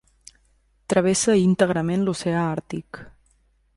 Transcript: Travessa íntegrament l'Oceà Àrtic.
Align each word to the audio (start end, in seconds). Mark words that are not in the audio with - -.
Travessa 0.93 1.35
íntegrament 1.41 2.07
l'Oceà 2.07 2.41
Àrtic. 2.57 3.03